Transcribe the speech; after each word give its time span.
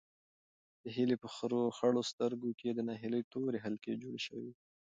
د 0.83 0.85
هیلې 0.95 1.15
په 1.23 1.27
خړو 1.77 2.01
سترګو 2.11 2.49
کې 2.59 2.69
د 2.71 2.79
ناهیلۍ 2.87 3.21
تورې 3.31 3.63
حلقې 3.65 3.93
جوړې 4.01 4.19
شوې 4.25 4.41
وې. 4.45 4.53